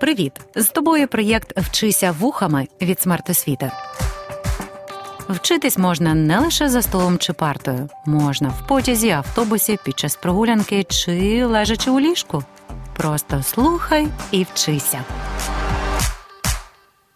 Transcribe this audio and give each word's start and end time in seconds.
Привіт! 0.00 0.32
З 0.54 0.68
тобою 0.68 1.08
проєкт 1.08 1.58
Вчися 1.58 2.12
вухами 2.12 2.68
від 2.80 3.00
смертосвіти. 3.00 3.70
Вчитись 5.28 5.78
можна 5.78 6.14
не 6.14 6.38
лише 6.38 6.68
за 6.68 6.82
столом 6.82 7.18
чи 7.18 7.32
партою, 7.32 7.88
можна 8.06 8.48
в 8.48 8.66
потязі, 8.66 9.10
автобусі, 9.10 9.78
під 9.84 9.98
час 9.98 10.16
прогулянки 10.16 10.84
чи 10.84 11.44
лежачи 11.44 11.90
у 11.90 12.00
ліжку. 12.00 12.44
Просто 12.96 13.42
слухай 13.42 14.08
і 14.30 14.46
вчися. 14.52 15.04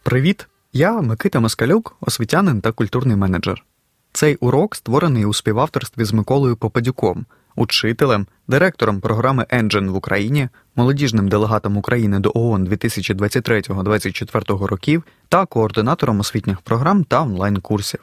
Привіт! 0.03 0.47
Я 0.73 1.01
Микита 1.01 1.41
Москалюк, 1.41 1.97
освітянин 2.01 2.61
та 2.61 2.73
культурний 2.73 3.17
менеджер. 3.17 3.65
Цей 4.13 4.37
урок 4.37 4.77
створений 4.77 5.25
у 5.25 5.35
співавторстві 5.35 6.05
з 6.05 6.13
Миколою 6.13 6.57
Попадюком, 6.57 7.27
учителем, 7.57 8.27
директором 8.49 9.01
програми 9.01 9.47
Engine 9.51 9.89
в 9.89 9.97
Україні, 9.97 10.49
молодіжним 10.77 11.29
делегатом 11.29 11.77
України 11.77 12.19
до 12.19 12.33
ООН 12.35 12.69
2023-2024 12.69 14.67
років 14.67 15.05
та 15.29 15.47
координатором 15.47 16.21
освітніх 16.21 16.61
програм 16.61 17.05
та 17.05 17.23
онлайн-курсів. 17.23 18.01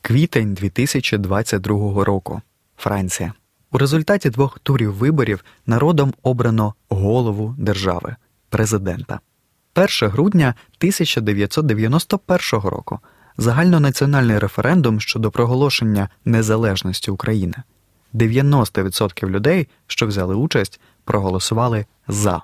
Квітень 0.00 0.54
2022 0.54 2.04
року. 2.04 2.40
Франція. 2.76 3.32
У 3.72 3.78
результаті 3.78 4.30
двох 4.30 4.58
турів 4.58 4.94
виборів 4.94 5.44
народом 5.66 6.14
обрано 6.22 6.74
голову 6.88 7.54
держави 7.58 8.16
президента. 8.48 9.20
1 9.74 10.10
грудня 10.10 10.54
1991 10.78 12.60
року 12.60 13.00
загальнонаціональний 13.38 14.38
референдум 14.38 15.00
щодо 15.00 15.30
проголошення 15.30 16.08
незалежності 16.24 17.10
України. 17.10 17.54
90% 18.14 19.28
людей, 19.28 19.68
що 19.86 20.06
взяли 20.06 20.34
участь, 20.34 20.80
проголосували 21.04 21.86
за 22.08 22.42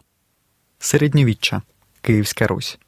середньовіччя 0.79 1.63
Київська 2.01 2.47
Русь. 2.47 2.79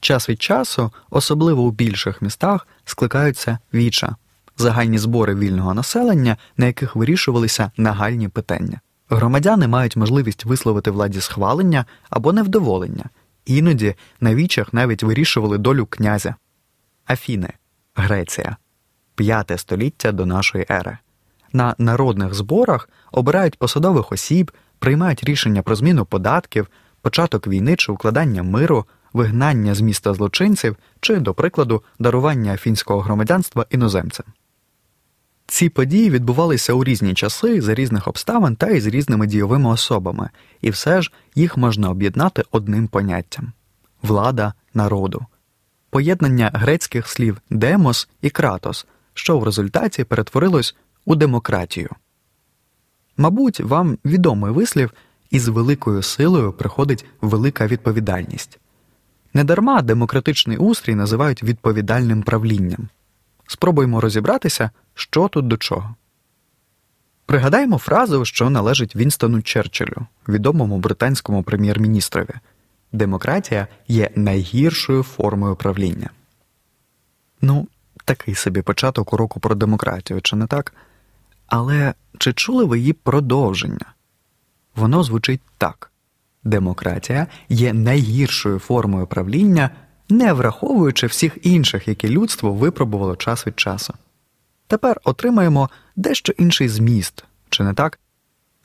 Час 0.00 0.28
від 0.28 0.42
часу, 0.42 0.92
особливо 1.10 1.62
у 1.62 1.70
більших 1.70 2.22
містах, 2.22 2.68
скликаються 2.84 3.58
віча, 3.74 4.16
загальні 4.56 4.98
збори 4.98 5.34
вільного 5.34 5.74
населення, 5.74 6.36
на 6.56 6.66
яких 6.66 6.96
вирішувалися 6.96 7.70
нагальні 7.76 8.28
питання. 8.28 8.80
Громадяни 9.10 9.68
мають 9.68 9.96
можливість 9.96 10.44
висловити 10.44 10.90
владі 10.90 11.20
схвалення 11.20 11.84
або 12.10 12.32
невдоволення, 12.32 13.04
іноді 13.46 13.94
на 14.20 14.34
вічах 14.34 14.72
навіть 14.72 15.02
вирішували 15.02 15.58
долю 15.58 15.86
князя. 15.86 16.34
Афіни, 17.08 17.48
Греція, 17.94 18.56
п'яте 19.14 19.58
століття 19.58 20.12
до 20.12 20.26
нашої 20.26 20.66
ери. 20.70 20.98
На 21.52 21.74
народних 21.78 22.34
зборах 22.34 22.88
обирають 23.12 23.58
посадових 23.58 24.12
осіб, 24.12 24.52
приймають 24.78 25.24
рішення 25.24 25.62
про 25.62 25.74
зміну 25.74 26.04
податків, 26.04 26.68
початок 27.02 27.46
війни 27.46 27.76
чи 27.76 27.92
укладання 27.92 28.42
миру, 28.42 28.84
вигнання 29.12 29.74
з 29.74 29.80
міста 29.80 30.14
злочинців 30.14 30.76
чи, 31.00 31.16
до 31.16 31.34
прикладу, 31.34 31.82
дарування 31.98 32.54
афінського 32.54 33.00
громадянства 33.00 33.66
іноземцям. 33.70 34.26
Ці 35.46 35.68
події 35.68 36.10
відбувалися 36.10 36.72
у 36.72 36.84
різні 36.84 37.14
часи 37.14 37.60
за 37.60 37.74
різних 37.74 38.08
обставин 38.08 38.56
та 38.56 38.66
із 38.66 38.86
різними 38.86 39.26
дійовими 39.26 39.70
особами, 39.70 40.30
і 40.60 40.70
все 40.70 41.02
ж 41.02 41.12
їх 41.34 41.56
можна 41.56 41.90
об'єднати 41.90 42.42
одним 42.50 42.88
поняттям 42.88 43.52
влада 44.02 44.52
народу, 44.74 45.26
поєднання 45.90 46.50
грецьких 46.54 47.08
слів 47.08 47.40
демос 47.50 48.08
і 48.22 48.30
кратос, 48.30 48.86
що 49.14 49.38
в 49.38 49.44
результаті 49.44 50.04
перетворилось 50.04 50.76
у 51.04 51.14
демократію. 51.14 51.88
Мабуть, 53.16 53.60
вам 53.60 53.98
відомий 54.04 54.52
вислів 54.52 54.92
із 55.30 55.48
великою 55.48 56.02
силою 56.02 56.52
приходить 56.52 57.04
велика 57.20 57.66
відповідальність. 57.66 58.58
Недарма 59.34 59.82
демократичний 59.82 60.56
устрій 60.56 60.94
називають 60.94 61.42
відповідальним 61.42 62.22
правлінням. 62.22 62.88
Спробуємо 63.46 64.00
розібратися, 64.00 64.70
що 64.94 65.28
тут 65.28 65.46
до 65.46 65.56
чого. 65.56 65.94
Пригадаємо 67.26 67.78
фразу, 67.78 68.24
що 68.24 68.50
належить 68.50 68.96
Вінстону 68.96 69.42
Черчиллю, 69.42 70.06
відомому 70.28 70.78
британському 70.78 71.42
прем'єр-міністрові 71.42 72.34
Демократія 72.92 73.68
є 73.88 74.10
найгіршою 74.14 75.02
формою 75.02 75.56
правління. 75.56 76.10
Ну, 77.40 77.68
такий 78.04 78.34
собі 78.34 78.62
початок 78.62 79.12
уроку 79.12 79.40
про 79.40 79.54
демократію, 79.54 80.20
чи 80.20 80.36
не 80.36 80.46
так? 80.46 80.74
Але 81.46 81.94
чи 82.18 82.32
чули 82.32 82.64
ви 82.64 82.78
її 82.78 82.92
продовження? 82.92 83.94
Воно 84.76 85.02
звучить 85.02 85.40
так: 85.58 85.90
демократія 86.44 87.26
є 87.48 87.72
найгіршою 87.72 88.58
формою 88.58 89.06
правління, 89.06 89.70
не 90.08 90.32
враховуючи 90.32 91.06
всіх 91.06 91.38
інших, 91.42 91.88
які 91.88 92.08
людство 92.08 92.52
випробувало 92.52 93.16
час 93.16 93.46
від 93.46 93.60
часу. 93.60 93.94
Тепер 94.66 95.00
отримаємо 95.04 95.70
дещо 95.96 96.32
інший 96.38 96.68
зміст, 96.68 97.24
чи 97.48 97.62
не 97.62 97.74
так? 97.74 97.98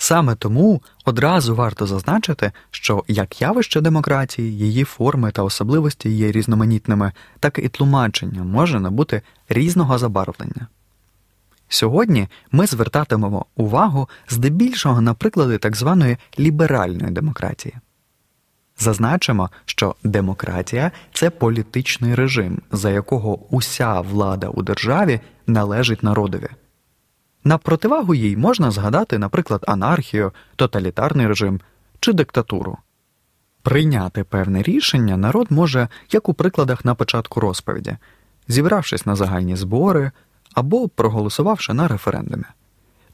Саме 0.03 0.35
тому 0.35 0.81
одразу 1.05 1.55
варто 1.55 1.87
зазначити, 1.87 2.51
що 2.71 3.03
як 3.07 3.41
явище 3.41 3.81
демократії, 3.81 4.57
її 4.57 4.83
форми 4.83 5.31
та 5.31 5.43
особливості 5.43 6.09
є 6.09 6.31
різноманітними, 6.31 7.11
так 7.39 7.59
і 7.59 7.69
тлумачення 7.69 8.43
може 8.43 8.79
набути 8.79 9.21
різного 9.49 9.97
забарвлення. 9.97 10.67
Сьогодні 11.67 12.27
ми 12.51 12.67
звертатимемо 12.67 13.45
увагу 13.55 14.09
здебільшого 14.29 15.01
на 15.01 15.13
приклади 15.13 15.57
так 15.57 15.75
званої 15.75 16.17
ліберальної 16.39 17.11
демократії. 17.11 17.75
Зазначимо, 18.79 19.49
що 19.65 19.95
демократія 20.03 20.91
це 21.13 21.29
політичний 21.29 22.15
режим, 22.15 22.61
за 22.71 22.89
якого 22.89 23.39
уся 23.49 24.01
влада 24.01 24.47
у 24.47 24.61
державі 24.61 25.19
належить 25.47 26.03
народові. 26.03 26.49
На 27.43 27.57
противагу 27.57 28.15
їй 28.15 28.37
можна 28.37 28.71
згадати, 28.71 29.17
наприклад, 29.17 29.63
анархію, 29.67 30.31
тоталітарний 30.55 31.27
режим 31.27 31.61
чи 31.99 32.13
диктатуру. 32.13 32.77
Прийняти 33.61 34.23
певне 34.23 34.61
рішення 34.61 35.17
народ 35.17 35.47
може, 35.49 35.87
як 36.11 36.29
у 36.29 36.33
прикладах 36.33 36.85
на 36.85 36.95
початку 36.95 37.39
розповіді, 37.39 37.97
зібравшись 38.47 39.05
на 39.05 39.15
загальні 39.15 39.55
збори 39.55 40.11
або 40.53 40.87
проголосувавши 40.87 41.73
на 41.73 41.87
референдумі. 41.87 42.43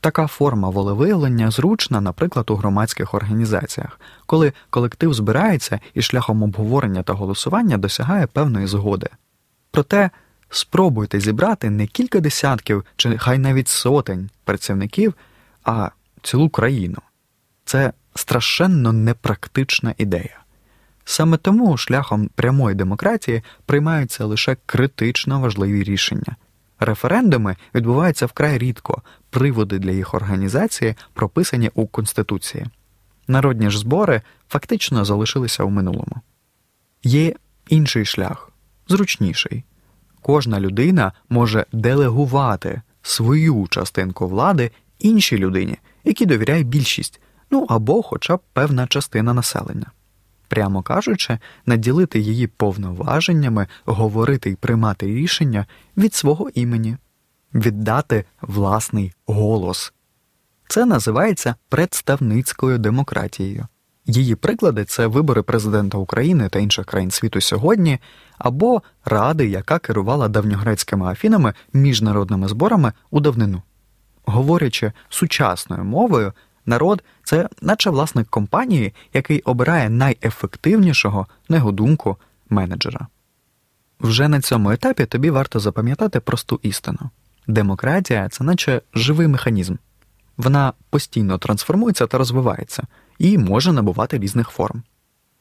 Така 0.02 0.28
форма 0.28 0.70
волевиявлення 0.70 1.52
зручна, 1.52 2.02
наприклад, 2.02 2.50
у 2.50 2.56
громадських 2.56 3.14
організаціях, 3.14 4.00
коли 4.26 4.54
колектив 4.70 5.14
збирається 5.14 5.80
і 5.94 6.02
шляхом 6.02 6.44
обговорення 6.44 7.04
та 7.04 7.14
голосування 7.14 7.78
досягає 7.78 8.28
певної 8.28 8.68
згоди. 8.68 9.08
Проте 9.72 10.10
спробуйте 10.50 11.20
зібрати 11.20 11.70
не 11.70 11.88
кілька 11.88 12.20
десятків 12.20 12.86
чи 12.96 13.18
хай 13.18 13.38
навіть 13.38 13.68
сотень 13.68 14.30
працівників, 14.44 15.14
а 15.64 15.90
цілу 16.22 16.50
країну. 16.50 16.98
Це 17.66 17.94
страшенно 18.16 18.94
непрактична 18.94 19.94
ідея. 19.98 20.40
Саме 21.06 21.38
тому 21.38 21.78
шляхом 21.78 22.30
прямої 22.36 22.76
демократії 22.76 23.44
приймаються 23.66 24.26
лише 24.26 24.58
критично 24.66 25.40
важливі 25.40 25.84
рішення. 25.84 26.36
Референдуми 26.80 27.56
відбуваються 27.76 28.26
вкрай 28.26 28.58
рідко, 28.58 29.02
приводи 29.30 29.80
для 29.80 29.92
їх 29.92 30.14
організації 30.14 30.96
прописані 31.14 31.72
у 31.74 31.88
Конституції. 31.88 32.66
Народні 33.28 33.70
ж 33.70 33.80
збори 33.80 34.22
фактично 34.50 35.06
залишилися 35.06 35.64
у 35.64 35.70
минулому. 35.70 36.16
Є 37.04 37.36
інший 37.68 38.06
шлях, 38.06 38.52
зручніший. 38.88 39.64
Кожна 40.22 40.60
людина 40.60 41.12
може 41.30 41.66
делегувати 41.72 42.82
свою 43.02 43.68
частинку 43.70 44.28
влади 44.28 44.72
іншій 45.00 45.38
людині, 45.38 45.78
якій 46.04 46.26
довіряє 46.26 46.64
більшість, 46.64 47.22
ну 47.52 47.66
або 47.70 48.02
хоча 48.02 48.36
б 48.36 48.40
певна 48.54 48.88
частина 48.88 49.34
населення. 49.34 49.92
Прямо 50.48 50.82
кажучи, 50.82 51.38
наділити 51.66 52.20
її 52.20 52.48
повноваженнями, 52.48 53.68
говорити 53.86 54.50
і 54.50 54.56
приймати 54.56 55.06
рішення 55.06 55.66
від 55.98 56.14
свого 56.14 56.50
імені, 56.50 56.98
віддати 57.54 58.26
власний 58.42 59.14
голос. 59.26 59.94
Це 60.68 60.86
називається 60.86 61.56
представницькою 61.70 62.78
демократією. 62.78 63.68
Її 64.10 64.36
приклади 64.36 64.86
це 64.86 65.08
вибори 65.08 65.42
президента 65.42 65.98
України 65.98 66.50
та 66.50 66.60
інших 66.60 66.86
країн 66.86 67.12
світу 67.12 67.42
сьогодні, 67.42 68.00
або 68.38 68.82
ради, 69.06 69.48
яка 69.48 69.80
керувала 69.80 70.28
давньогрецькими 70.28 71.06
афінами 71.08 71.54
міжнародними 71.74 72.48
зборами 72.48 72.94
у 73.12 73.20
давнину. 73.20 73.62
Говорячи 74.26 74.92
сучасною 75.10 75.84
мовою, 75.84 76.34
народ 76.66 77.04
це 77.24 77.50
наче 77.62 77.90
власник 77.90 78.28
компанії, 78.28 78.94
який 79.14 79.42
обирає 79.42 79.90
найефективнішого, 79.90 81.28
на 81.50 81.58
його 81.58 81.72
думку, 81.72 82.18
менеджера. 82.50 83.08
Вже 84.00 84.28
на 84.28 84.42
цьому 84.42 84.72
етапі 84.72 85.06
тобі 85.06 85.30
варто 85.30 85.60
запам'ятати 85.60 86.20
просту 86.20 86.60
істину: 86.64 87.00
демократія 87.48 88.30
це 88.30 88.44
наче 88.44 88.82
живий 88.94 89.28
механізм. 89.28 89.76
Вона 90.38 90.74
постійно 90.90 91.38
трансформується 91.38 92.08
та 92.08 92.18
розвивається 92.18 92.84
і 93.20 93.38
може 93.38 93.74
набувати 93.74 94.18
різних 94.18 94.50
форм. 94.50 94.84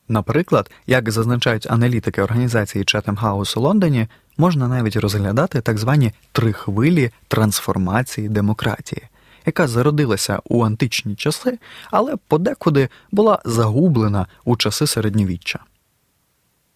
Наприклад, 0.09 0.71
як 0.87 1.11
зазначають 1.11 1.71
аналітики 1.71 2.23
організації 2.23 2.85
Chatham 2.85 3.21
House 3.21 3.59
у 3.59 3.63
Лондоні, 3.63 4.07
можна 4.39 4.69
навіть 4.69 4.97
розглядати 4.97 5.61
так 5.61 5.79
звані 5.79 6.13
три 6.33 6.53
хвилі 6.53 7.11
трансформації 7.29 8.29
демократії, 8.29 9.03
яка 9.47 9.69
зародилася 9.69 10.41
у 10.45 10.65
античні 10.65 11.15
часи, 11.15 11.59
але 11.91 12.17
подекуди 12.29 12.89
була 13.11 13.39
загублена 13.45 14.27
у 14.45 14.57
часи 14.57 14.87
середньовіччя. 14.87 15.59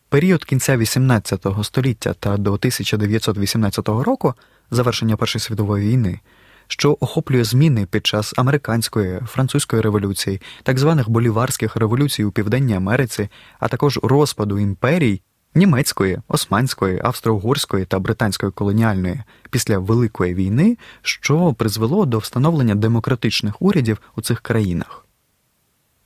Період 0.09 0.45
кінця 0.45 0.77
XVIII 0.77 1.65
століття 1.65 2.15
та 2.21 2.37
до 2.37 2.53
1918 2.53 3.89
року 3.89 4.35
завершення 4.71 5.17
Першої 5.17 5.41
світової 5.41 5.89
війни 5.89 6.21
що 6.67 6.97
охоплює 7.01 7.45
зміни 7.45 7.87
під 7.87 8.07
час 8.07 8.35
американської 8.37 9.21
французької 9.27 9.83
революції, 9.83 10.41
так 10.63 10.79
званих 10.79 11.11
боліварських 11.11 11.77
революцій 11.77 12.25
у 12.25 12.31
Південній 12.31 12.75
Америці, 12.75 13.29
а 13.61 13.69
також 13.69 14.01
розпаду 14.03 14.59
імперій 14.59 15.21
німецької, 15.55 16.19
османської, 16.29 17.01
австро-угорської 17.05 17.87
та 17.87 17.99
британської 17.99 18.53
колоніальної 18.53 19.23
після 19.51 19.79
Великої 19.79 20.35
війни, 20.35 20.79
що 21.03 21.55
призвело 21.55 22.07
до 22.07 22.19
встановлення 22.19 22.75
демократичних 22.75 23.63
урядів 23.63 23.99
у 24.17 24.23
цих 24.23 24.41
країнах. 24.41 25.07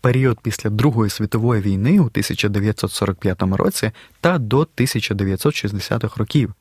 Період 0.01 0.39
після 0.43 0.71
Другої 0.71 1.11
світової 1.11 1.63
війни 1.63 1.91
у 1.91 2.05
1945 2.05 3.43
році 3.43 3.91
та 4.21 4.39
до 4.39 4.61
1960-х 4.77 6.17
років. 6.17 6.55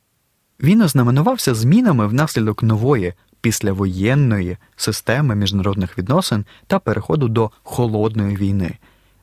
Він 0.60 0.82
ознаменувався 0.82 1.54
змінами 1.54 2.06
внаслідок 2.06 2.62
нової 2.62 3.14
післявоєнної 3.46 4.56
системи 4.76 5.34
міжнародних 5.34 5.98
відносин 5.98 6.44
та 6.66 6.78
переходу 6.78 7.28
до 7.28 7.50
холодної 7.62 8.36
війни. 8.36 8.78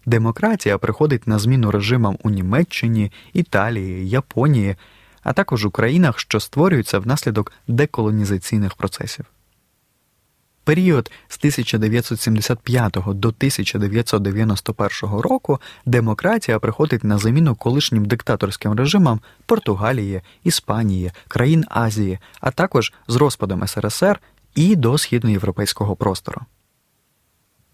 Демократія 0.06 0.78
приходить 0.78 1.28
на 1.28 1.40
зміну 1.40 1.72
режимам 1.72 2.18
у 2.24 2.30
Німеччині, 2.30 3.12
Італії, 3.34 4.10
Японії, 4.10 4.76
а 5.24 5.34
також 5.34 5.66
у 5.66 5.72
країнах, 5.72 6.20
що 6.20 6.40
створюються 6.40 7.00
внаслідок 7.00 7.52
деколонізаційних 7.68 8.76
процесів. 8.76 9.26
Період 10.64 11.12
з 11.28 11.38
1975 11.38 12.94
до 12.94 13.28
1991 13.28 15.20
року 15.20 15.60
демократія 15.86 16.60
приходить 16.60 17.04
на 17.04 17.18
заміну 17.18 17.56
колишнім 17.56 18.06
диктаторським 18.06 18.74
режимам 18.74 19.20
Португалії, 19.46 20.22
Іспанії, 20.44 21.12
країн 21.28 21.66
Азії, 21.70 22.20
а 22.42 22.52
також 22.52 22.94
з 23.08 23.16
розпадом 23.16 23.68
СРСР 23.68 24.20
і 24.56 24.76
до 24.76 24.98
східноєвропейського 24.98 25.96
простору. 25.96 26.42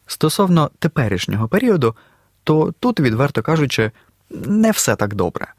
Стосовно 0.06 0.72
теперішнього 0.80 1.48
періоду, 1.48 1.96
то 2.44 2.74
тут, 2.80 3.00
відверто 3.00 3.42
кажучи, 3.42 3.92
не 4.30 4.72
все 4.72 4.96
так 4.96 5.16
добре 5.16 5.54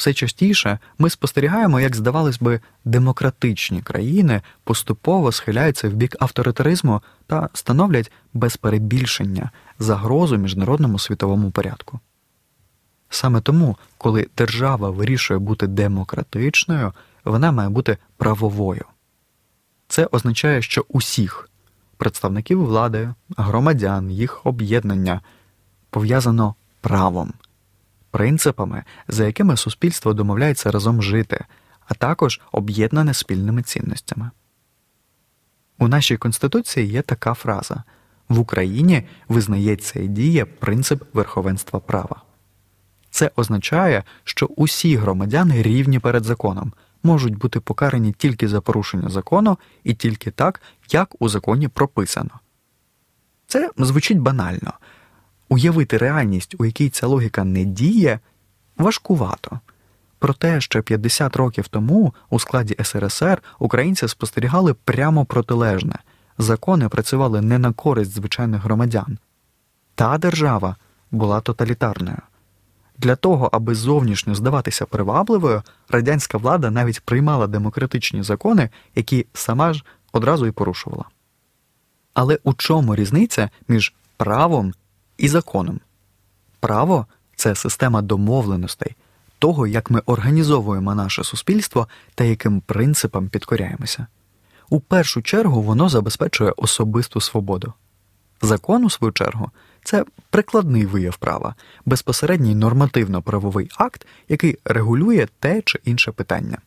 все 0.00 0.14
частіше 0.14 0.78
ми 0.98 1.10
спостерігаємо, 1.10 1.80
як 1.80 1.96
здавалось 1.96 2.38
би, 2.38 2.60
демократичні 2.84 3.82
країни 3.82 4.42
поступово 4.64 5.32
схиляються 5.32 5.88
в 5.88 5.92
бік 5.92 6.16
авторитаризму 6.20 7.02
та 7.26 7.48
становлять 7.52 8.12
без 8.34 8.56
перебільшення 8.56 9.50
загрозу 9.78 10.36
міжнародному 10.36 10.98
світовому 10.98 11.50
порядку. 11.50 12.00
Саме 13.10 13.40
тому, 13.40 13.76
коли 13.98 14.28
держава 14.36 14.90
вирішує 14.90 15.38
бути 15.38 15.66
демократичною, 15.66 16.92
вона 17.24 17.52
має 17.52 17.68
бути 17.68 17.96
правовою. 18.16 18.84
Це 19.88 20.08
означає, 20.12 20.62
що 20.62 20.84
усіх 20.88 21.50
представників 21.96 22.64
влади, 22.64 23.14
громадян, 23.36 24.10
їх 24.10 24.46
об'єднання 24.46 25.20
пов'язано 25.90 26.54
правом 26.80 27.32
принципами, 28.10 28.84
за 29.08 29.26
якими 29.26 29.56
суспільство 29.56 30.14
домовляється 30.14 30.70
разом 30.70 31.02
жити, 31.02 31.44
а 31.86 31.94
також 31.94 32.40
об'єднане 32.52 33.14
спільними 33.14 33.62
цінностями. 33.62 34.30
У 35.78 35.88
нашій 35.88 36.16
Конституції 36.16 36.86
є 36.86 37.02
така 37.02 37.34
фраза 37.34 37.84
в 38.30 38.38
Україні 38.38 39.02
визнається 39.28 40.00
і 40.00 40.08
діє 40.08 40.44
принцип 40.44 41.04
верховенства 41.12 41.80
права. 41.80 42.22
Це 43.10 43.30
означає, 43.36 44.04
що 44.24 44.46
усі 44.46 44.96
громадяни 44.96 45.62
рівні 45.62 45.98
перед 45.98 46.24
законом, 46.24 46.72
можуть 47.02 47.38
бути 47.38 47.60
покарані 47.60 48.12
тільки 48.12 48.48
за 48.48 48.60
порушення 48.60 49.08
закону 49.08 49.58
і 49.84 49.94
тільки 49.94 50.30
так, 50.30 50.62
як 50.90 51.22
у 51.22 51.28
законі 51.28 51.68
прописано. 51.68 52.30
Це 53.46 53.70
звучить 53.78 54.18
банально, 54.18 54.72
Уявити 55.52 55.96
реальність, 55.96 56.54
у 56.58 56.64
якій 56.64 56.88
ця 56.88 57.06
логіка 57.06 57.44
не 57.44 57.64
діє, 57.64 58.18
важкувато. 58.76 59.60
Проте, 60.18 60.60
що 60.60 60.82
50 60.82 61.36
років 61.36 61.68
тому 61.68 62.14
у 62.30 62.38
складі 62.38 62.76
СРСР 62.82 63.42
українці 63.58 64.08
спостерігали 64.08 64.74
прямо 64.74 65.24
протилежне 65.24 65.98
закони 66.40 66.88
працювали 66.88 67.40
не 67.40 67.58
на 67.58 67.72
користь 67.72 68.12
звичайних 68.12 68.62
громадян. 68.62 69.18
Та 69.94 70.18
держава 70.18 70.76
була 71.10 71.40
тоталітарною. 71.40 72.18
Для 72.98 73.16
того, 73.16 73.48
аби 73.52 73.74
зовнішньо 73.74 74.34
здаватися 74.34 74.86
привабливою, 74.86 75.62
радянська 75.88 76.38
влада 76.38 76.70
навіть 76.70 77.00
приймала 77.00 77.46
демократичні 77.46 78.22
закони, 78.22 78.70
які 78.94 79.26
сама 79.32 79.72
ж 79.72 79.84
одразу 80.12 80.46
й 80.46 80.50
порушувала. 80.50 81.04
Але 82.14 82.38
у 82.44 82.54
чому 82.54 82.94
різниця 82.94 83.50
між 83.68 83.94
правом 84.16 84.72
і 85.20 85.28
законом. 85.28 85.80
Право 86.60 87.06
це 87.36 87.54
система 87.54 88.02
домовленостей, 88.02 88.96
того, 89.38 89.66
як 89.66 89.90
ми 89.90 90.02
організовуємо 90.06 90.94
наше 90.94 91.24
суспільство 91.24 91.88
та 92.14 92.24
яким 92.24 92.60
принципам 92.60 93.28
підкоряємося. 93.28 94.06
У 94.68 94.80
першу 94.80 95.22
чергу 95.22 95.62
воно 95.62 95.88
забезпечує 95.88 96.52
особисту 96.56 97.20
свободу. 97.20 97.72
Закон, 98.42 98.84
у 98.84 98.90
свою 98.90 99.12
чергу, 99.12 99.50
це 99.84 100.04
прикладний 100.30 100.86
вияв 100.86 101.16
права, 101.16 101.54
безпосередній 101.84 102.54
нормативно-правовий 102.54 103.68
акт, 103.76 104.06
який 104.28 104.58
регулює 104.64 105.28
те 105.40 105.62
чи 105.62 105.80
інше 105.84 106.12
питання. 106.12 106.58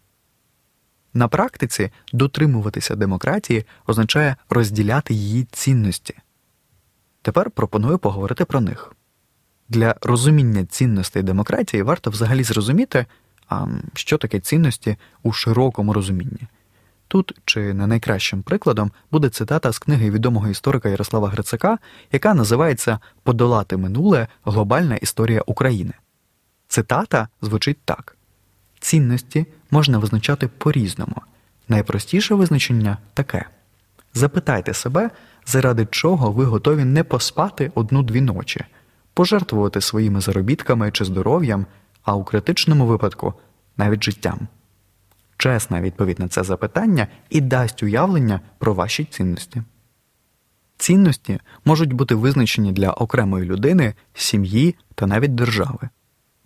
На 1.14 1.28
практиці 1.28 1.92
дотримуватися 2.14 2.96
демократії 2.96 3.66
означає 3.88 4.36
розділяти 4.50 5.14
її 5.14 5.48
цінності. 5.52 6.16
Тепер 7.24 7.52
пропоную 7.52 7.98
поговорити 7.98 8.46
про 8.46 8.62
них. 8.62 8.94
Для 9.70 9.96
розуміння 10.02 10.66
цінностей 10.66 11.24
демократії 11.24 11.84
варто 11.84 12.10
взагалі 12.10 12.44
зрозуміти, 12.44 13.06
а 13.50 13.68
що 13.94 14.18
таке 14.18 14.40
цінності 14.40 14.98
у 15.24 15.32
широкому 15.32 15.94
розумінні. 15.94 16.48
Тут 17.08 17.40
чи 17.46 17.74
не 17.74 17.88
найкращим 17.88 18.44
прикладом 18.44 18.92
буде 19.12 19.30
цитата 19.30 19.72
з 19.72 19.80
книги 19.80 20.12
відомого 20.12 20.48
історика 20.50 20.90
Ярослава 20.90 21.30
Грицака, 21.30 21.78
яка 22.12 22.34
називається 22.34 23.00
Подолати 23.24 23.78
минуле 23.78 24.28
глобальна 24.46 24.96
історія 24.96 25.44
України. 25.46 25.94
Цитата 26.68 27.28
звучить 27.42 27.78
так: 27.86 28.18
цінності 28.80 29.46
можна 29.72 29.98
визначати 29.98 30.48
по-різному. 30.48 31.16
Найпростіше 31.68 32.36
визначення 32.36 32.98
таке: 33.14 33.46
запитайте 34.14 34.74
себе 34.74 35.10
заради 35.46 35.88
чого 35.92 36.32
ви 36.32 36.46
готові 36.46 36.86
не 36.86 37.04
поспати 37.04 37.72
одну-дві 37.76 38.22
ночі, 38.22 38.66
пожертвувати 39.14 39.82
своїми 39.82 40.22
заробітками 40.22 40.92
чи 40.92 41.06
здоров'ям, 41.06 41.66
а 42.04 42.16
у 42.16 42.24
критичному 42.24 42.86
випадку 42.86 43.34
навіть 43.78 44.04
життям. 44.04 44.48
Чесна 45.38 45.82
відповідь 45.82 46.20
на 46.20 46.28
це 46.28 46.44
запитання 46.44 47.08
і 47.30 47.42
дасть 47.42 47.84
уявлення 47.84 48.42
про 48.58 48.74
ваші 48.74 49.06
цінності. 49.06 49.64
Цінності 50.78 51.40
можуть 51.66 51.94
бути 51.94 52.16
визначені 52.16 52.72
для 52.72 52.92
окремої 52.92 53.46
людини, 53.46 53.94
сім'ї 54.14 54.76
та 54.96 55.08
навіть 55.08 55.36
держави. 55.36 55.90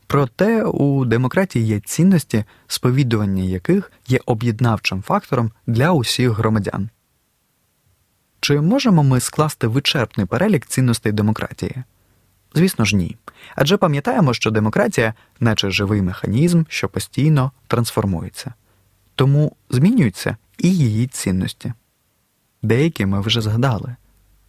Проте 0.07 0.63
у 0.63 1.05
демократії 1.05 1.65
є 1.65 1.79
цінності, 1.79 2.43
сповідування 2.67 3.43
яких 3.43 3.91
є 4.07 4.19
об'єднавчим 4.25 5.01
фактором 5.01 5.51
для 5.67 5.91
усіх 5.91 6.31
громадян. 6.31 6.89
Чи 8.47 8.61
можемо 8.61 9.03
ми 9.03 9.19
скласти 9.19 9.67
вичерпний 9.67 10.25
перелік 10.25 10.65
цінностей 10.65 11.11
демократії? 11.11 11.83
Звісно 12.53 12.85
ж, 12.85 12.95
ні. 12.95 13.17
Адже 13.55 13.77
пам'ятаємо, 13.77 14.33
що 14.33 14.51
демократія, 14.51 15.13
наче 15.39 15.71
живий 15.71 16.01
механізм, 16.01 16.63
що 16.69 16.89
постійно 16.89 17.51
трансформується, 17.67 18.53
тому 19.15 19.55
змінюються 19.69 20.37
і 20.57 20.75
її 20.77 21.07
цінності. 21.07 21.73
Деякі 22.61 23.05
ми 23.05 23.21
вже 23.21 23.41
згадали 23.41 23.95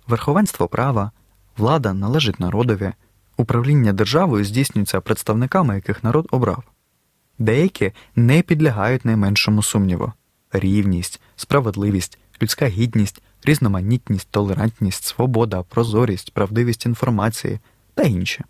верховенство 0.06 0.68
права, 0.68 1.10
влада 1.56 1.92
належить 1.92 2.40
народові, 2.40 2.92
управління 3.36 3.92
державою 3.92 4.44
здійснюється 4.44 5.00
представниками, 5.00 5.74
яких 5.74 6.04
народ 6.04 6.28
обрав. 6.30 6.64
Деякі 7.38 7.92
не 8.16 8.42
підлягають 8.42 9.04
найменшому 9.04 9.62
сумніву 9.62 10.12
рівність, 10.52 11.20
справедливість, 11.36 12.18
людська 12.42 12.66
гідність, 12.66 13.22
різноманітність, 13.48 14.28
толерантність, 14.30 15.04
свобода, 15.04 15.62
прозорість, 15.62 16.34
правдивість 16.34 16.86
інформації 16.86 17.60
та 17.94 18.02
інші. 18.02 18.44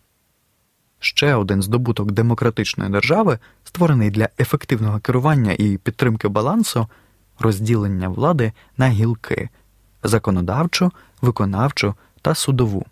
Ще 1.01 1.35
один 1.35 1.63
здобуток 1.63 2.13
демократичної 2.13 2.91
держави, 2.91 3.39
створений 3.65 4.11
для 4.11 4.29
ефективного 4.39 5.01
керування 5.01 5.53
і 5.59 5.79
підтримки 5.79 6.29
балансу, 6.29 6.87
розділення 7.39 8.09
влади 8.09 8.53
на 8.77 8.89
гілки 8.89 9.49
законодавчу, 10.03 10.93
виконавчу 11.23 11.95
та 12.23 12.35
судову. 12.35 12.87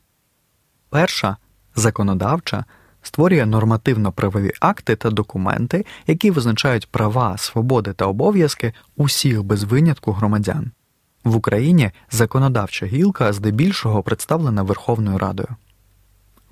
Перша 0.91 1.37
законодавча 1.75 2.65
створює 3.03 3.47
нормативно-правові 3.47 4.53
акти 4.61 4.97
та 4.97 5.11
документи, 5.11 5.87
які 6.07 6.31
визначають 6.31 6.91
права, 6.91 7.37
свободи 7.39 7.93
та 7.93 8.07
обов'язки 8.07 8.73
усіх 8.97 9.43
без 9.43 9.65
винятку 9.65 10.13
громадян. 10.13 10.71
В 11.27 11.37
Україні 11.37 11.91
законодавча 12.11 12.87
гілка 12.87 13.33
здебільшого 13.33 14.03
представлена 14.03 14.63
Верховною 14.63 15.19
Радою. 15.19 15.49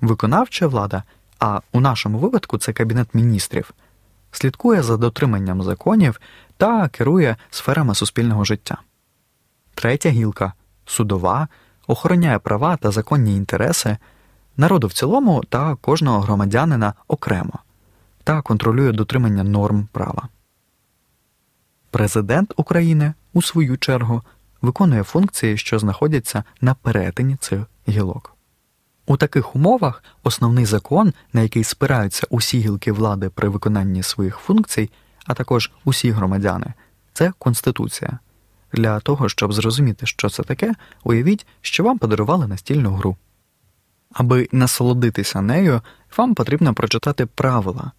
Виконавча 0.01 0.67
влада, 0.67 1.03
а 1.39 1.61
у 1.71 1.79
нашому 1.79 2.17
випадку 2.17 2.57
це 2.57 2.73
Кабінет 2.73 3.15
міністрів, 3.15 3.73
слідкує 4.31 4.83
за 4.83 4.97
дотриманням 4.97 5.63
законів 5.63 6.21
та 6.57 6.89
керує 6.89 7.35
сферами 7.49 7.95
суспільного 7.95 8.45
життя. 8.45 8.77
Третя 9.75 10.09
гілка 10.09 10.53
судова, 10.85 11.47
охороняє 11.87 12.39
права 12.39 12.77
та 12.77 12.91
законні 12.91 13.35
інтереси 13.35 13.97
народу 14.57 14.87
в 14.87 14.93
цілому 14.93 15.43
та 15.49 15.75
кожного 15.75 16.19
громадянина 16.19 16.93
окремо 17.07 17.59
та 18.23 18.41
контролює 18.41 18.91
дотримання 18.91 19.43
норм 19.43 19.87
права. 19.91 20.29
Президент 21.91 22.53
України, 22.55 23.13
у 23.33 23.41
свою 23.41 23.77
чергу, 23.77 24.21
виконує 24.65 25.03
функції, 25.03 25.57
що 25.57 25.79
знаходяться 25.79 26.43
на 26.61 26.73
перетині 26.73 27.35
цих 27.35 27.59
гілок. 27.89 28.35
У 29.05 29.17
таких 29.17 29.55
умовах 29.55 30.03
основний 30.23 30.65
закон, 30.65 31.13
на 31.33 31.41
який 31.41 31.63
спираються 31.63 32.27
усі 32.29 32.59
гілки 32.59 32.91
влади 32.91 33.29
при 33.29 33.49
виконанні 33.49 34.03
своїх 34.03 34.37
функцій, 34.37 34.89
а 35.25 35.33
також 35.33 35.71
усі 35.85 36.11
громадяни, 36.11 36.73
це 37.13 37.33
Конституція. 37.39 38.19
Для 38.73 38.99
того, 38.99 39.29
щоб 39.29 39.53
зрозуміти, 39.53 40.05
що 40.05 40.29
це 40.29 40.43
таке, 40.43 40.73
уявіть, 41.03 41.45
що 41.61 41.83
вам 41.83 41.97
подарували 41.97 42.47
настільну 42.47 42.91
гру. 42.91 43.17
Аби 44.13 44.49
насолодитися 44.51 45.41
нею, 45.41 45.81
вам 46.17 46.35
потрібно 46.35 46.73
прочитати 46.73 47.25
правила, 47.25 47.91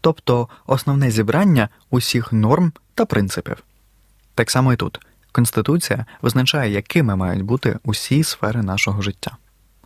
тобто 0.00 0.48
основне 0.66 1.10
зібрання 1.10 1.68
усіх 1.90 2.32
норм 2.32 2.72
та 2.94 3.04
принципів. 3.04 3.56
Так 4.34 4.50
само 4.50 4.72
і 4.72 4.76
тут 4.76 5.00
Конституція 5.34 6.06
визначає, 6.22 6.72
якими 6.72 7.16
мають 7.16 7.42
бути 7.42 7.78
усі 7.84 8.24
сфери 8.24 8.62
нашого 8.62 9.02
життя. 9.02 9.36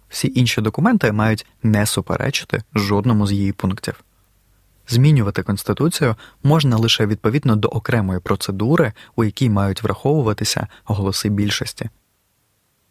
Всі 0.08 0.32
інші 0.34 0.60
документи 0.60 1.12
мають 1.12 1.46
не 1.62 1.86
суперечити 1.86 2.62
жодному 2.74 3.26
з 3.26 3.32
її 3.32 3.52
пунктів. 3.52 4.04
Змінювати 4.88 5.42
Конституцію 5.42 6.16
можна 6.42 6.76
лише 6.76 7.06
відповідно 7.06 7.56
до 7.56 7.68
окремої 7.68 8.20
процедури, 8.20 8.92
у 9.16 9.24
якій 9.24 9.50
мають 9.50 9.82
враховуватися 9.82 10.66
голоси 10.84 11.28
більшості. 11.28 11.90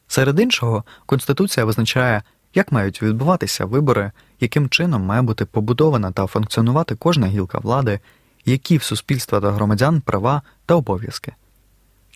Серед 0.08 0.40
іншого, 0.40 0.84
Конституція 1.06 1.66
визначає, 1.66 2.24
як 2.54 2.72
мають 2.72 3.02
відбуватися 3.02 3.66
вибори, 3.66 4.12
яким 4.40 4.70
чином 4.70 5.02
має 5.02 5.22
бути 5.22 5.46
побудована 5.46 6.12
та 6.12 6.28
функціонувати 6.28 6.96
кожна 6.96 7.28
гілка 7.28 7.60
влади, 7.60 8.00
які 8.46 8.78
в 8.78 8.84
суспільства 8.84 9.42
та 9.42 9.52
громадян 9.52 10.02
права 10.02 10.42
та 10.66 10.76
обов'язки. 10.76 11.34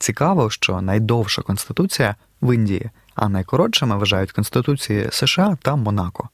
Цікаво, 0.01 0.49
що 0.49 0.81
найдовша 0.81 1.41
Конституція 1.41 2.15
в 2.41 2.55
Індії, 2.55 2.89
а 3.15 3.29
найкоротшими 3.29 3.97
вважають 3.97 4.31
Конституції 4.31 5.09
США 5.11 5.57
та 5.61 5.75
Монако. 5.75 6.29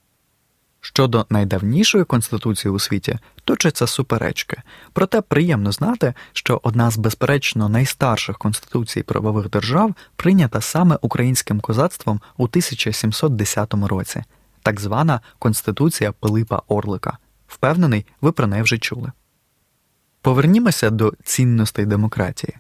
Щодо 0.82 1.26
найдавнішої 1.30 2.04
конституції 2.04 2.72
у 2.72 2.80
світі 2.80 3.20
точаться 3.44 3.88
суперечки, 3.88 4.62
проте 4.94 5.22
приємно 5.22 5.72
знати, 5.72 6.14
що 6.34 6.60
одна 6.64 6.92
з 6.92 6.98
безперечно 6.98 7.70
найстарших 7.70 8.38
конституцій 8.38 9.04
правових 9.04 9.50
держав 9.50 9.96
прийнята 10.16 10.62
саме 10.62 10.98
українським 11.02 11.60
козацтвом 11.60 12.22
у 12.38 12.44
1710 12.44 13.74
році, 13.74 14.24
так 14.62 14.80
звана 14.80 15.22
Конституція 15.40 16.12
Пилипа 16.12 16.62
Орлика. 16.68 17.18
Впевнений, 17.48 18.06
ви 18.22 18.32
про 18.32 18.48
неї 18.48 18.64
вже 18.64 18.78
чули. 18.78 19.12
Повернімося 20.22 20.90
до 20.90 21.14
цінностей 21.24 21.86
демократії. 21.86 22.58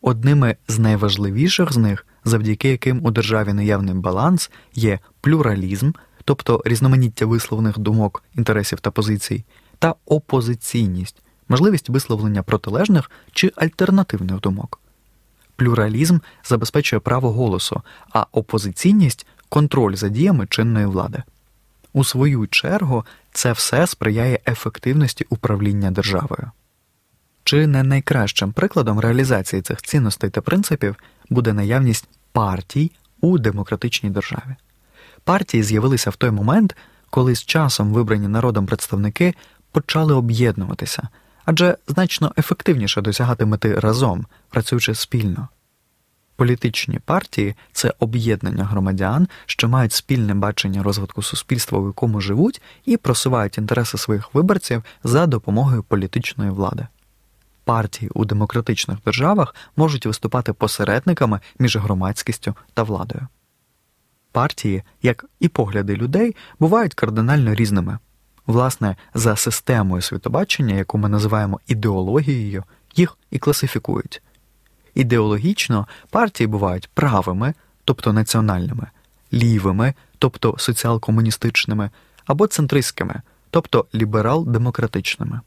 Одними 0.00 0.56
з 0.68 0.78
найважливіших 0.78 1.72
з 1.72 1.76
них, 1.76 2.06
завдяки 2.24 2.68
яким 2.68 3.04
у 3.04 3.10
державі 3.10 3.52
наявний 3.52 3.94
баланс, 3.94 4.50
є 4.74 4.98
плюралізм 5.20 5.92
тобто 6.28 6.62
різноманіття 6.64 7.26
висловлених 7.26 7.78
думок, 7.78 8.22
інтересів 8.34 8.80
та 8.80 8.90
позицій, 8.90 9.44
та 9.78 9.94
опозиційність, 10.06 11.22
можливість 11.48 11.88
висловлення 11.88 12.42
протилежних 12.42 13.10
чи 13.32 13.52
альтернативних 13.56 14.40
думок. 14.40 14.80
Плюралізм 15.56 16.18
забезпечує 16.44 17.00
право 17.00 17.32
голосу, 17.32 17.82
а 18.12 18.26
опозиційність 18.32 19.26
контроль 19.48 19.94
за 19.94 20.08
діями 20.08 20.46
чинної 20.46 20.86
влади. 20.86 21.22
У 21.92 22.04
свою 22.04 22.46
чергу 22.46 23.04
це 23.32 23.52
все 23.52 23.86
сприяє 23.86 24.40
ефективності 24.46 25.26
управління 25.28 25.90
державою. 25.90 26.50
Чи 27.48 27.66
не 27.66 27.82
найкращим 27.82 28.52
прикладом 28.52 29.00
реалізації 29.00 29.62
цих 29.62 29.82
цінностей 29.82 30.30
та 30.30 30.40
принципів 30.40 30.96
буде 31.30 31.52
наявність 31.52 32.08
партій 32.32 32.92
у 33.20 33.38
демократичній 33.38 34.10
державі? 34.10 34.56
партії 35.24 35.62
з'явилися 35.62 36.10
в 36.10 36.16
той 36.16 36.30
момент, 36.30 36.76
коли 37.10 37.34
з 37.34 37.44
часом 37.44 37.92
вибрані 37.92 38.28
народом 38.28 38.66
представники 38.66 39.34
почали 39.72 40.14
об'єднуватися, 40.14 41.08
адже 41.44 41.76
значно 41.86 42.32
ефективніше 42.38 43.00
досягати 43.00 43.44
мети 43.44 43.80
разом, 43.80 44.26
працюючи 44.48 44.94
спільно. 44.94 45.48
Політичні 46.36 46.98
партії 46.98 47.54
це 47.72 47.92
об'єднання 47.98 48.64
громадян, 48.64 49.28
що 49.46 49.68
мають 49.68 49.92
спільне 49.92 50.34
бачення 50.34 50.82
розвитку 50.82 51.22
суспільства, 51.22 51.78
в 51.78 51.86
якому 51.86 52.20
живуть, 52.20 52.62
і 52.84 52.96
просувають 52.96 53.58
інтереси 53.58 53.98
своїх 53.98 54.34
виборців 54.34 54.82
за 55.04 55.26
допомогою 55.26 55.82
політичної 55.82 56.50
влади. 56.50 56.86
Партії 57.68 58.10
у 58.14 58.24
демократичних 58.24 58.98
державах 59.04 59.54
можуть 59.76 60.06
виступати 60.06 60.52
посередниками 60.52 61.40
між 61.58 61.76
громадськістю 61.76 62.54
та 62.74 62.82
владою 62.82 63.26
партії, 64.32 64.82
як 65.02 65.24
і 65.40 65.48
погляди 65.48 65.96
людей, 65.96 66.36
бувають 66.58 66.94
кардинально 66.94 67.54
різними. 67.54 67.98
Власне, 68.46 68.96
за 69.14 69.36
системою 69.36 70.02
світобачення, 70.02 70.74
яку 70.74 70.98
ми 70.98 71.08
називаємо 71.08 71.60
ідеологією, 71.66 72.64
їх 72.96 73.18
і 73.30 73.38
класифікують. 73.38 74.22
Ідеологічно 74.94 75.86
партії 76.10 76.46
бувають 76.46 76.90
правими, 76.94 77.54
тобто 77.84 78.12
національними, 78.12 78.86
лівими, 79.32 79.94
тобто 80.18 80.52
соціал-комуністичними, 80.52 81.90
або 82.26 82.46
центристськими, 82.46 83.22
тобто 83.50 83.86
ліберал-демократичними. 83.94 85.40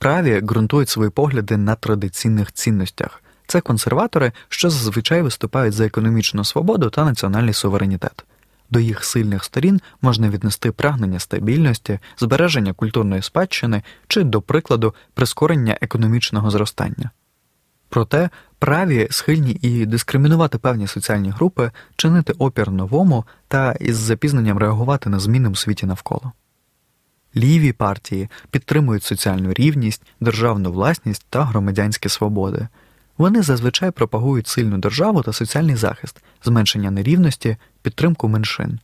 Праві 0.00 0.40
ґрунтують 0.40 0.88
свої 0.88 1.10
погляди 1.10 1.56
на 1.56 1.74
традиційних 1.74 2.52
цінностях, 2.52 3.22
це 3.46 3.60
консерватори, 3.60 4.32
що 4.48 4.70
зазвичай 4.70 5.22
виступають 5.22 5.74
за 5.74 5.86
економічну 5.86 6.44
свободу 6.44 6.90
та 6.90 7.04
національний 7.04 7.54
суверенітет. 7.54 8.24
До 8.70 8.80
їх 8.80 9.04
сильних 9.04 9.44
сторін 9.44 9.80
можна 10.02 10.28
віднести 10.28 10.72
прагнення 10.72 11.18
стабільності, 11.18 11.98
збереження 12.18 12.72
культурної 12.72 13.22
спадщини 13.22 13.82
чи, 14.08 14.22
до 14.22 14.42
прикладу, 14.42 14.94
прискорення 15.14 15.78
економічного 15.80 16.50
зростання. 16.50 17.10
Проте 17.88 18.30
праві 18.58 19.08
схильні 19.10 19.58
і 19.62 19.86
дискримінувати 19.86 20.58
певні 20.58 20.86
соціальні 20.86 21.30
групи, 21.30 21.70
чинити 21.96 22.32
опір 22.32 22.70
новому 22.70 23.24
та 23.48 23.72
із 23.72 23.96
запізненням 23.96 24.58
реагувати 24.58 25.10
на 25.10 25.18
зміни 25.18 25.48
у 25.48 25.54
світі 25.54 25.86
навколо. 25.86 26.32
Ліві 27.36 27.72
партії 27.72 28.28
підтримують 28.50 29.02
соціальну 29.02 29.52
рівність, 29.52 30.02
державну 30.20 30.72
власність 30.72 31.26
та 31.30 31.44
громадянські 31.44 32.08
свободи. 32.08 32.68
Вони 33.18 33.42
зазвичай 33.42 33.90
пропагують 33.90 34.46
сильну 34.46 34.78
державу 34.78 35.22
та 35.22 35.32
соціальний 35.32 35.76
захист, 35.76 36.22
зменшення 36.44 36.90
нерівності, 36.90 37.56
підтримку 37.82 38.28
меншин. 38.28 38.78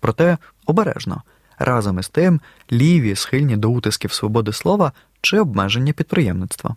Проте 0.00 0.38
обережно, 0.66 1.22
разом 1.58 1.98
із 1.98 2.08
тим, 2.08 2.40
ліві 2.72 3.16
схильні 3.16 3.56
до 3.56 3.70
утисків 3.70 4.12
свободи 4.12 4.52
слова 4.52 4.92
чи 5.20 5.38
обмеження 5.38 5.92
підприємництва. 5.92 6.76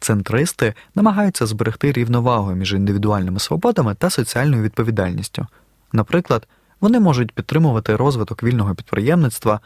Центристи 0.00 0.74
намагаються 0.94 1.46
зберегти 1.46 1.92
рівновагу 1.92 2.52
між 2.52 2.72
індивідуальними 2.72 3.40
свободами 3.40 3.94
та 3.94 4.10
соціальною 4.10 4.62
відповідальністю. 4.62 5.46
Наприклад, 5.92 6.48
вони 6.80 7.00
можуть 7.00 7.32
підтримувати 7.32 7.96
розвиток 7.96 8.42
вільного 8.42 8.74
підприємництва 8.74 9.60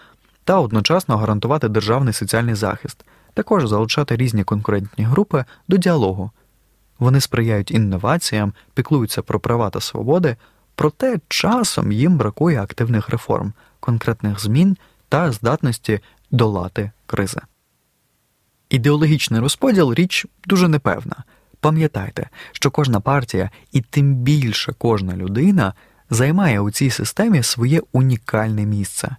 та 0.45 0.61
одночасно 0.61 1.17
гарантувати 1.17 1.69
державний 1.69 2.15
соціальний 2.15 2.55
захист, 2.55 3.05
також 3.35 3.69
залучати 3.69 4.17
різні 4.17 4.45
конкурентні 4.45 5.05
групи 5.05 5.45
до 5.69 5.77
діалогу. 5.77 6.31
Вони 6.99 7.21
сприяють 7.21 7.71
інноваціям, 7.71 8.53
піклуються 8.75 9.23
про 9.23 9.41
права 9.41 9.71
та 9.71 9.81
свободи, 9.81 10.37
проте 10.75 11.19
часом 11.29 11.93
їм 11.93 12.17
бракує 12.17 12.63
активних 12.63 13.09
реформ, 13.09 13.53
конкретних 13.81 14.41
змін 14.41 14.77
та 15.09 15.33
здатності 15.33 16.01
долати 16.31 16.91
кризи. 17.07 17.41
Ідеологічний 18.71 19.41
розподіл 19.41 19.95
річ 19.95 20.27
дуже 20.47 20.69
непевна. 20.69 21.17
Пам'ятайте, 21.61 22.29
що 22.53 22.71
кожна 22.71 23.01
партія 23.01 23.51
і 23.73 23.81
тим 23.81 24.15
більше 24.15 24.75
кожна 24.79 25.17
людина 25.17 25.75
займає 26.11 26.61
у 26.61 26.71
цій 26.71 26.91
системі 26.91 27.43
своє 27.43 27.83
унікальне 27.93 28.67
місце, 28.67 29.17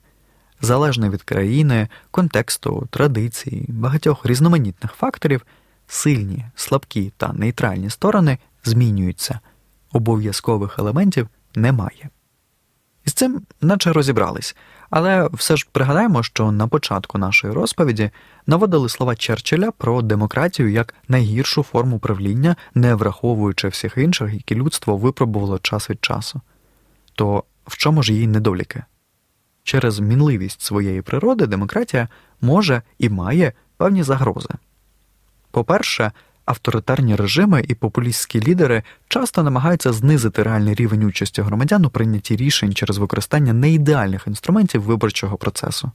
залежно 0.61 1.09
від 1.09 1.23
країни, 1.23 1.87
контексту, 2.11 2.87
традицій, 2.89 3.65
багатьох 3.69 4.25
різноманітних 4.25 4.91
факторів, 4.91 5.45
сильні, 5.87 6.45
слабкі 6.55 7.13
та 7.17 7.33
нейтральні 7.33 7.89
сторони 7.89 8.37
змінюються, 8.63 9.39
обов'язкових 9.91 10.79
елементів 10.79 11.29
немає. 11.55 12.09
І 13.05 13.09
з 13.09 13.13
цим 13.13 13.41
наче 13.61 13.93
розібрались, 13.93 14.55
але 14.89 15.29
все 15.33 15.57
ж 15.57 15.67
пригадаємо, 15.71 16.23
що 16.23 16.51
на 16.51 16.67
початку 16.67 17.17
нашої 17.17 17.53
розповіді 17.53 18.09
наводили 18.47 18.89
слова 18.89 19.15
Черчилля 19.15 19.71
про 19.71 20.01
демократію 20.01 20.71
як 20.71 20.93
найгіршу 21.07 21.63
форму 21.63 21.99
правління, 21.99 22.55
не 22.75 22.95
враховуючи 22.95 23.67
всіх 23.67 23.97
інших, 23.97 24.33
які 24.33 24.55
людство 24.55 24.97
випробувало 24.97 25.59
час 25.59 25.89
від 25.89 26.05
часу. 26.05 26.41
То 27.15 27.43
в 27.67 27.77
чому 27.77 28.03
ж 28.03 28.13
її 28.13 28.27
недоліки? 28.27 28.83
Через 29.65 29.99
мінливість 29.99 30.61
своєї 30.61 31.01
природи 31.01 31.47
демократія 31.47 32.07
може 32.41 32.81
і 32.99 33.09
має 33.09 33.53
певні 33.77 34.03
загрози. 34.03 34.49
По-перше, 35.51 36.11
авторитарні 36.45 37.15
режими 37.15 37.65
і 37.67 37.75
популістські 37.75 38.41
лідери 38.41 38.83
часто 39.07 39.43
намагаються 39.43 39.93
знизити 39.93 40.43
реальний 40.43 40.75
рівень 40.75 41.03
участі 41.03 41.41
громадян 41.41 41.85
у 41.85 41.89
прийнятті 41.89 42.35
рішень 42.35 42.73
через 42.73 42.97
використання 42.97 43.53
неідеальних 43.53 44.27
інструментів 44.27 44.81
виборчого 44.81 45.37
процесу. 45.37 45.91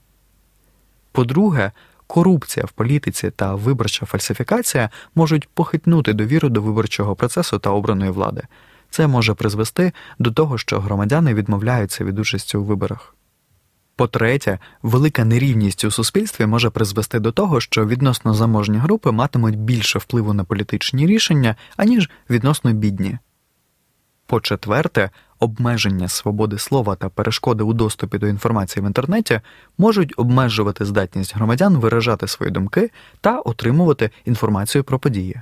По-друге, 1.11 1.71
корупція 2.07 2.65
в 2.65 2.71
політиці 2.71 3.31
та 3.31 3.55
виборча 3.55 4.05
фальсифікація 4.05 4.89
можуть 5.15 5.49
похитнути 5.49 6.13
довіру 6.13 6.49
до 6.49 6.61
виборчого 6.61 7.15
процесу 7.15 7.59
та 7.59 7.69
обраної 7.69 8.11
влади. 8.11 8.41
Це 8.89 9.07
може 9.07 9.33
призвести 9.33 9.91
до 10.19 10.31
того, 10.31 10.57
що 10.57 10.79
громадяни 10.79 11.33
відмовляються 11.33 12.03
від 12.03 12.19
участі 12.19 12.57
у 12.57 12.63
виборах. 12.63 13.15
По-третє, 14.01 14.59
велика 14.81 15.25
нерівність 15.25 15.83
у 15.83 15.91
суспільстві 15.91 16.45
може 16.45 16.69
призвести 16.69 17.19
до 17.19 17.31
того, 17.31 17.59
що 17.59 17.85
відносно 17.85 18.33
заможні 18.33 18.77
групи 18.77 19.11
матимуть 19.11 19.57
більше 19.57 19.99
впливу 19.99 20.33
на 20.33 20.43
політичні 20.43 21.07
рішення, 21.07 21.55
аніж 21.77 22.09
відносно 22.29 22.73
бідні. 22.73 23.17
По-четверте, 24.25 25.09
обмеження 25.39 26.07
свободи 26.07 26.57
слова 26.57 26.95
та 26.95 27.09
перешкоди 27.09 27.63
у 27.63 27.73
доступі 27.73 28.17
до 28.17 28.27
інформації 28.27 28.83
в 28.83 28.87
інтернеті 28.87 29.41
можуть 29.77 30.13
обмежувати 30.17 30.85
здатність 30.85 31.35
громадян 31.35 31.77
виражати 31.77 32.27
свої 32.27 32.51
думки 32.51 32.91
та 33.21 33.39
отримувати 33.39 34.09
інформацію 34.25 34.83
про 34.83 34.99
події. 34.99 35.41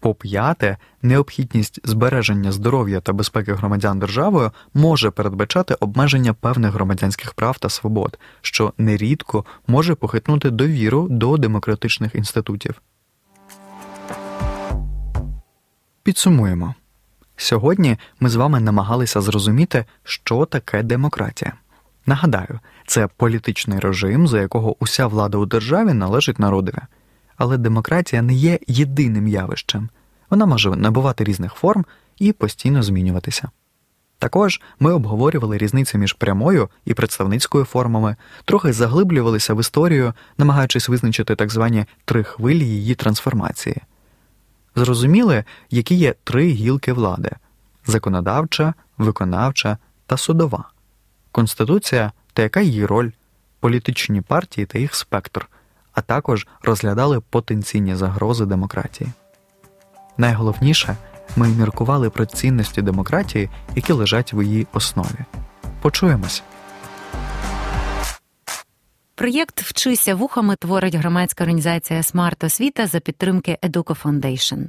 По 0.00 0.14
п'яте, 0.14 0.76
необхідність 1.02 1.80
збереження 1.84 2.52
здоров'я 2.52 3.00
та 3.00 3.12
безпеки 3.12 3.52
громадян 3.52 3.98
державою 3.98 4.50
може 4.74 5.10
передбачати 5.10 5.74
обмеження 5.74 6.34
певних 6.34 6.72
громадянських 6.72 7.32
прав 7.32 7.58
та 7.58 7.68
свобод, 7.68 8.18
що 8.40 8.72
нерідко 8.78 9.44
може 9.66 9.94
похитнути 9.94 10.50
довіру 10.50 11.08
до 11.10 11.36
демократичних 11.36 12.14
інститутів. 12.14 12.82
Підсумуємо 16.02 16.74
сьогодні. 17.36 17.96
Ми 18.20 18.28
з 18.28 18.34
вами 18.34 18.60
намагалися 18.60 19.20
зрозуміти, 19.20 19.84
що 20.04 20.44
таке 20.44 20.82
демократія. 20.82 21.52
Нагадаю, 22.06 22.60
це 22.86 23.08
політичний 23.16 23.78
режим, 23.78 24.28
за 24.28 24.40
якого 24.40 24.82
уся 24.82 25.06
влада 25.06 25.38
у 25.38 25.46
державі 25.46 25.92
належить 25.92 26.38
народові. 26.38 26.78
Але 27.40 27.58
демократія 27.58 28.22
не 28.22 28.34
є 28.34 28.58
єдиним 28.66 29.28
явищем, 29.28 29.88
вона 30.30 30.46
може 30.46 30.70
набувати 30.70 31.24
різних 31.24 31.54
форм 31.54 31.84
і 32.18 32.32
постійно 32.32 32.82
змінюватися. 32.82 33.50
Також 34.18 34.60
ми 34.80 34.92
обговорювали 34.92 35.58
різницю 35.58 35.98
між 35.98 36.12
прямою 36.12 36.68
і 36.84 36.94
представницькою 36.94 37.64
формами, 37.64 38.16
трохи 38.44 38.72
заглиблювалися 38.72 39.54
в 39.54 39.60
історію, 39.60 40.12
намагаючись 40.38 40.88
визначити 40.88 41.36
так 41.36 41.50
звані 41.50 41.84
три 42.04 42.22
хвилі 42.22 42.66
її 42.66 42.94
трансформації. 42.94 43.76
Зрозуміли, 44.76 45.44
які 45.70 45.94
є 45.94 46.14
три 46.24 46.48
гілки 46.48 46.92
влади 46.92 47.30
законодавча, 47.86 48.74
виконавча 48.98 49.78
та 50.06 50.16
судова, 50.16 50.64
Конституція 51.32 52.12
та 52.32 52.42
яка 52.42 52.60
її 52.60 52.86
роль, 52.86 53.10
політичні 53.60 54.20
партії 54.20 54.66
та 54.66 54.78
їх 54.78 54.94
спектр 54.94 55.48
а 56.00 56.02
також 56.02 56.46
розглядали 56.62 57.20
потенційні 57.20 57.94
загрози 57.94 58.46
демократії. 58.46 59.10
Найголовніше, 60.18 60.96
ми 61.36 61.48
міркували 61.48 62.10
про 62.10 62.26
цінності 62.26 62.82
демократії, 62.82 63.50
які 63.76 63.92
лежать 63.92 64.32
в 64.32 64.42
її 64.42 64.66
основі. 64.72 65.24
Почуємось. 65.82 66.42
Проєкт 69.14 69.62
Вчися 69.62 70.14
вухами 70.14 70.56
творить 70.56 70.94
громадська 70.94 71.44
організація 71.44 72.02
Смарт 72.02 72.44
Освіта 72.44 72.86
за 72.86 73.00
підтримки 73.00 73.58
Educo 73.62 74.02
Foundation. 74.02 74.66